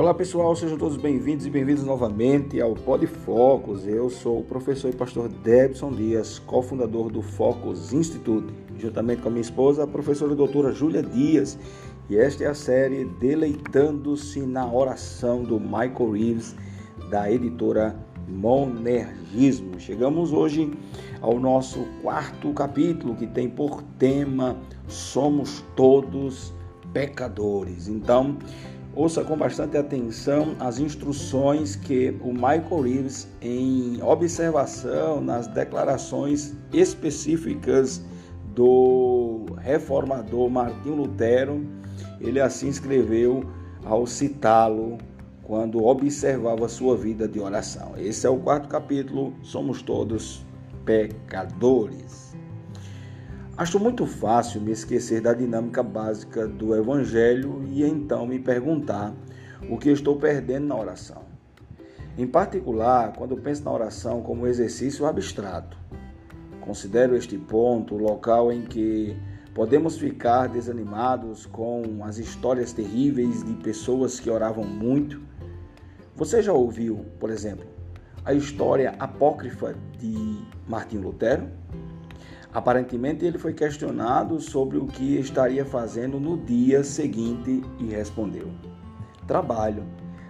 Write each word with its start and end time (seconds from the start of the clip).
Olá 0.00 0.14
pessoal, 0.14 0.56
sejam 0.56 0.78
todos 0.78 0.96
bem-vindos 0.96 1.44
e 1.44 1.50
bem-vindos 1.50 1.84
novamente 1.84 2.58
ao 2.58 2.74
Pod 2.74 3.06
Focus. 3.06 3.86
Eu 3.86 4.08
sou 4.08 4.38
o 4.38 4.42
professor 4.42 4.88
e 4.88 4.96
pastor 4.96 5.28
Debson 5.28 5.92
Dias, 5.92 6.38
cofundador 6.38 7.10
do 7.10 7.20
Focus 7.20 7.92
Institute, 7.92 8.50
juntamente 8.78 9.20
com 9.20 9.28
a 9.28 9.30
minha 9.30 9.42
esposa, 9.42 9.84
a 9.84 9.86
professora 9.86 10.34
doutora 10.34 10.72
Júlia 10.72 11.02
Dias. 11.02 11.58
E 12.08 12.16
esta 12.16 12.44
é 12.44 12.46
a 12.46 12.54
série 12.54 13.04
Deleitando-se 13.04 14.40
na 14.40 14.66
Oração 14.72 15.42
do 15.42 15.60
Michael 15.60 16.12
Reeves, 16.12 16.56
da 17.10 17.30
editora 17.30 17.94
Monergismo. 18.26 19.78
Chegamos 19.78 20.32
hoje 20.32 20.72
ao 21.20 21.38
nosso 21.38 21.84
quarto 22.00 22.54
capítulo, 22.54 23.14
que 23.16 23.26
tem 23.26 23.50
por 23.50 23.82
tema 23.98 24.56
Somos 24.88 25.62
Todos 25.76 26.54
Pecadores. 26.90 27.86
Então, 27.86 28.38
Ouça 28.94 29.22
com 29.22 29.36
bastante 29.36 29.76
atenção 29.76 30.56
as 30.58 30.80
instruções 30.80 31.76
que 31.76 32.16
o 32.20 32.32
Michael 32.32 32.80
Reeves, 32.82 33.28
em 33.40 34.02
observação 34.02 35.20
nas 35.20 35.46
declarações 35.46 36.56
específicas 36.72 38.02
do 38.52 39.46
reformador 39.58 40.50
Martinho 40.50 40.96
Lutero, 40.96 41.64
ele 42.20 42.40
assim 42.40 42.68
escreveu 42.68 43.44
ao 43.84 44.06
citá-lo 44.08 44.98
quando 45.44 45.84
observava 45.84 46.68
sua 46.68 46.96
vida 46.96 47.28
de 47.28 47.38
oração. 47.38 47.92
Esse 47.96 48.26
é 48.26 48.30
o 48.30 48.38
quarto 48.38 48.68
capítulo, 48.68 49.32
Somos 49.42 49.82
Todos 49.82 50.44
Pecadores. 50.84 52.34
Acho 53.60 53.78
muito 53.78 54.06
fácil 54.06 54.58
me 54.58 54.72
esquecer 54.72 55.20
da 55.20 55.34
dinâmica 55.34 55.82
básica 55.82 56.48
do 56.48 56.74
Evangelho 56.74 57.62
e 57.68 57.84
então 57.84 58.26
me 58.26 58.38
perguntar 58.38 59.14
o 59.68 59.76
que 59.76 59.90
estou 59.90 60.16
perdendo 60.16 60.66
na 60.68 60.74
oração. 60.74 61.24
Em 62.16 62.26
particular, 62.26 63.12
quando 63.12 63.36
penso 63.36 63.62
na 63.62 63.70
oração 63.70 64.22
como 64.22 64.46
exercício 64.46 65.04
abstrato, 65.04 65.76
considero 66.62 67.14
este 67.14 67.36
ponto 67.36 67.96
o 67.96 67.98
local 67.98 68.50
em 68.50 68.62
que 68.62 69.14
podemos 69.54 69.98
ficar 69.98 70.46
desanimados 70.46 71.44
com 71.44 72.02
as 72.02 72.16
histórias 72.16 72.72
terríveis 72.72 73.44
de 73.44 73.52
pessoas 73.56 74.18
que 74.18 74.30
oravam 74.30 74.64
muito. 74.64 75.20
Você 76.16 76.40
já 76.40 76.54
ouviu, 76.54 77.04
por 77.18 77.28
exemplo, 77.28 77.66
a 78.24 78.32
história 78.32 78.94
apócrifa 78.98 79.74
de 79.98 80.38
Martinho 80.66 81.02
Lutero? 81.02 81.46
Aparentemente, 82.52 83.24
ele 83.24 83.38
foi 83.38 83.54
questionado 83.54 84.40
sobre 84.40 84.76
o 84.76 84.86
que 84.86 85.16
estaria 85.18 85.64
fazendo 85.64 86.18
no 86.18 86.36
dia 86.36 86.82
seguinte 86.82 87.62
e 87.78 87.86
respondeu: 87.86 88.48
Trabalho. 89.26 89.84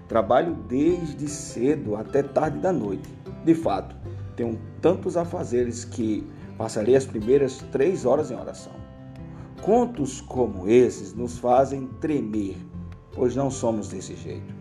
Trabalho 0.06 0.54
desde 0.68 1.28
cedo 1.28 1.94
até 1.96 2.22
tarde 2.22 2.58
da 2.58 2.72
noite. 2.72 3.08
De 3.44 3.54
fato, 3.54 3.96
tenho 4.36 4.58
tantos 4.80 5.16
afazeres 5.16 5.84
que 5.84 6.26
passarei 6.58 6.96
as 6.96 7.06
primeiras 7.06 7.64
três 7.70 8.04
horas 8.04 8.30
em 8.30 8.34
oração. 8.34 8.72
Contos 9.62 10.20
como 10.20 10.68
esses 10.68 11.14
nos 11.14 11.38
fazem 11.38 11.86
tremer, 12.00 12.56
pois 13.12 13.36
não 13.36 13.50
somos 13.50 13.88
desse 13.88 14.16
jeito. 14.16 14.54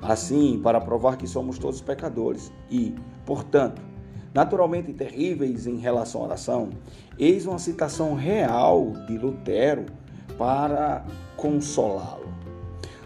Assim, 0.00 0.60
para 0.62 0.80
provar 0.80 1.16
que 1.16 1.26
somos 1.26 1.58
todos 1.58 1.80
pecadores 1.80 2.52
e, 2.70 2.94
portanto, 3.26 3.82
naturalmente 4.34 4.92
terríveis 4.92 5.66
em 5.66 5.76
relação 5.76 6.22
à 6.22 6.24
oração, 6.24 6.70
eis 7.18 7.46
uma 7.46 7.58
citação 7.58 8.14
real 8.14 8.92
de 9.06 9.18
Lutero 9.18 9.86
para 10.38 11.04
consolá-lo. 11.36 12.32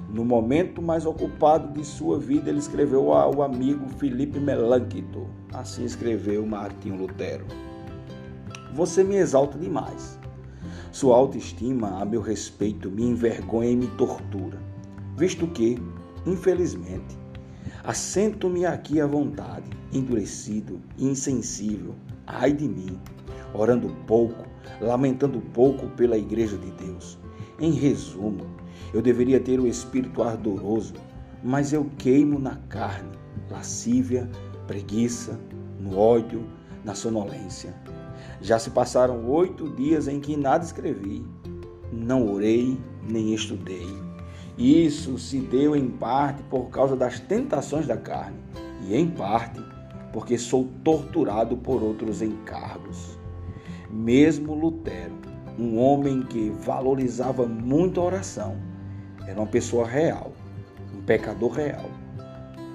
No 0.08 0.24
momento 0.24 0.80
mais 0.80 1.04
ocupado 1.04 1.72
de 1.72 1.84
sua 1.84 2.18
vida, 2.18 2.48
ele 2.48 2.60
escreveu 2.60 3.12
ao 3.12 3.42
amigo 3.42 3.88
Felipe 3.98 4.38
Melancto. 4.38 5.26
Assim 5.52 5.84
escreveu 5.84 6.46
Martinho 6.46 6.96
Lutero. 6.96 7.44
Você 8.72 9.02
me 9.02 9.16
exalta 9.16 9.58
demais. 9.58 10.18
Sua 10.92 11.16
autoestima, 11.16 12.00
a 12.00 12.04
meu 12.04 12.20
respeito, 12.20 12.90
me 12.90 13.02
envergonha 13.02 13.70
e 13.70 13.76
me 13.76 13.88
tortura, 13.88 14.58
visto 15.16 15.46
que, 15.48 15.76
infelizmente, 16.24 17.18
assento-me 17.84 18.64
aqui 18.64 19.00
à 19.00 19.06
vontade 19.06 19.75
endurecido 19.96 20.80
insensível, 20.98 21.94
ai 22.26 22.52
de 22.52 22.68
mim, 22.68 22.98
orando 23.52 23.88
pouco, 24.06 24.44
lamentando 24.80 25.40
pouco 25.40 25.88
pela 25.88 26.18
Igreja 26.18 26.56
de 26.56 26.70
Deus. 26.72 27.18
Em 27.58 27.72
resumo, 27.72 28.46
eu 28.92 29.00
deveria 29.00 29.40
ter 29.40 29.58
o 29.58 29.66
espírito 29.66 30.22
ardoroso, 30.22 30.94
mas 31.42 31.72
eu 31.72 31.86
queimo 31.98 32.38
na 32.38 32.56
carne, 32.68 33.10
lascívia, 33.50 34.28
preguiça, 34.66 35.38
no 35.80 35.98
ódio, 35.98 36.44
na 36.84 36.94
sonolência. 36.94 37.74
Já 38.40 38.58
se 38.58 38.70
passaram 38.70 39.28
oito 39.30 39.68
dias 39.70 40.08
em 40.08 40.20
que 40.20 40.36
nada 40.36 40.64
escrevi, 40.64 41.24
não 41.92 42.32
orei 42.32 42.78
nem 43.08 43.34
estudei. 43.34 43.86
Isso 44.58 45.18
se 45.18 45.38
deu 45.38 45.76
em 45.76 45.88
parte 45.88 46.42
por 46.44 46.70
causa 46.70 46.96
das 46.96 47.20
tentações 47.20 47.86
da 47.86 47.96
carne 47.96 48.38
e 48.86 48.96
em 48.96 49.08
parte 49.08 49.60
porque 50.16 50.38
sou 50.38 50.66
torturado 50.82 51.58
por 51.58 51.82
outros 51.82 52.22
encargos. 52.22 53.18
Mesmo 53.90 54.54
Lutero, 54.54 55.12
um 55.58 55.78
homem 55.78 56.22
que 56.22 56.48
valorizava 56.48 57.46
muito 57.46 58.00
a 58.00 58.04
oração, 58.04 58.56
era 59.26 59.38
uma 59.38 59.46
pessoa 59.46 59.86
real, 59.86 60.32
um 60.96 61.02
pecador 61.02 61.52
real. 61.52 61.84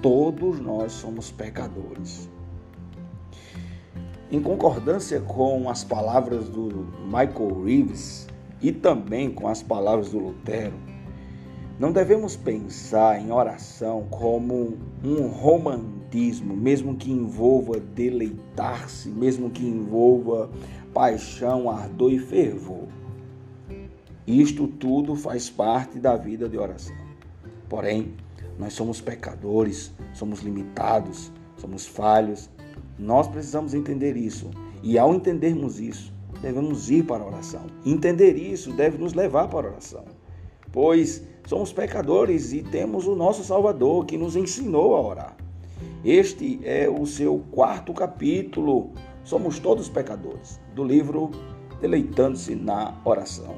Todos 0.03 0.59
nós 0.59 0.91
somos 0.91 1.31
pecadores. 1.31 2.29
Em 4.31 4.39
concordância 4.39 5.19
com 5.19 5.67
as 5.67 5.83
palavras 5.83 6.47
do 6.47 6.93
Michael 7.05 7.63
Reeves 7.63 8.27
e 8.61 8.71
também 8.71 9.31
com 9.31 9.47
as 9.47 9.63
palavras 9.63 10.11
do 10.11 10.19
Lutero, 10.19 10.75
não 11.79 11.91
devemos 11.91 12.35
pensar 12.35 13.19
em 13.19 13.31
oração 13.31 14.05
como 14.11 14.77
um 15.03 15.27
mesmo 16.41 16.95
que 16.95 17.11
envolva 17.11 17.79
deleitar-se, 17.79 19.09
mesmo 19.09 19.49
que 19.49 19.65
envolva 19.65 20.49
paixão, 20.93 21.69
ardor 21.69 22.11
e 22.11 22.19
fervor. 22.19 22.87
Isto 24.27 24.67
tudo 24.67 25.15
faz 25.15 25.49
parte 25.49 25.99
da 25.99 26.15
vida 26.15 26.47
de 26.47 26.57
oração. 26.57 26.95
Porém, 27.69 28.13
nós 28.59 28.73
somos 28.73 29.01
pecadores, 29.01 29.91
somos 30.13 30.41
limitados, 30.41 31.31
somos 31.57 31.85
falhos. 31.85 32.49
Nós 32.99 33.27
precisamos 33.27 33.73
entender 33.73 34.15
isso. 34.15 34.51
E 34.83 34.97
ao 34.97 35.13
entendermos 35.13 35.79
isso, 35.79 36.13
devemos 36.41 36.89
ir 36.89 37.05
para 37.05 37.23
a 37.23 37.27
oração. 37.27 37.65
Entender 37.85 38.35
isso 38.35 38.71
deve 38.73 38.97
nos 38.97 39.13
levar 39.13 39.47
para 39.47 39.67
a 39.67 39.71
oração. 39.71 40.05
Pois 40.71 41.23
Somos 41.47 41.73
pecadores 41.73 42.53
e 42.53 42.61
temos 42.61 43.07
o 43.07 43.15
nosso 43.15 43.43
Salvador 43.43 44.05
que 44.05 44.17
nos 44.17 44.35
ensinou 44.35 44.95
a 44.95 45.01
orar. 45.01 45.37
Este 46.03 46.59
é 46.63 46.89
o 46.89 47.05
seu 47.05 47.43
quarto 47.51 47.93
capítulo. 47.93 48.91
Somos 49.23 49.59
todos 49.59 49.89
pecadores, 49.89 50.59
do 50.75 50.83
livro 50.83 51.31
Deleitando-se 51.79 52.55
na 52.55 52.93
Oração, 53.05 53.55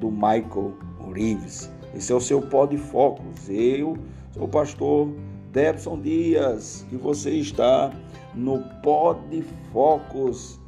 do 0.00 0.10
Michael 0.10 0.74
Reeves. 1.12 1.70
Esse 1.94 2.12
é 2.12 2.14
o 2.14 2.20
seu 2.20 2.42
pó 2.42 2.66
de 2.66 2.76
focos. 2.76 3.48
Eu 3.48 3.96
sou 4.32 4.44
o 4.44 4.48
pastor 4.48 5.08
Debson 5.52 6.00
Dias 6.00 6.86
e 6.92 6.96
você 6.96 7.30
está 7.30 7.92
no 8.34 8.62
pó 8.82 9.14
de 9.30 9.42
focos. 9.72 10.60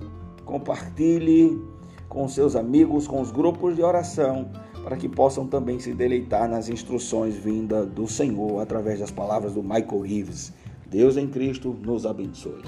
Compartilhe 0.44 1.60
com 2.08 2.26
seus 2.26 2.56
amigos, 2.56 3.06
com 3.06 3.20
os 3.20 3.30
grupos 3.30 3.76
de 3.76 3.82
oração 3.82 4.50
para 4.88 4.96
que 4.96 5.06
possam 5.06 5.46
também 5.46 5.78
se 5.78 5.92
deleitar 5.92 6.48
nas 6.48 6.70
instruções 6.70 7.36
vindas 7.36 7.86
do 7.88 8.08
Senhor 8.08 8.62
através 8.62 8.98
das 8.98 9.10
palavras 9.10 9.52
do 9.52 9.62
Michael 9.62 10.00
Reeves. 10.00 10.50
Deus 10.90 11.16
em 11.16 11.28
Cristo 11.28 11.76
nos 11.84 12.06
abençoe. 12.06 12.62